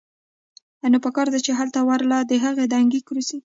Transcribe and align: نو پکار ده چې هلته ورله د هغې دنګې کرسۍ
نو 0.91 0.97
پکار 1.05 1.27
ده 1.33 1.39
چې 1.45 1.51
هلته 1.59 1.79
ورله 1.89 2.17
د 2.25 2.31
هغې 2.43 2.65
دنګې 2.73 3.01
کرسۍ 3.07 3.39